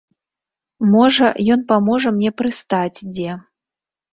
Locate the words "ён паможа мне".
1.55-2.31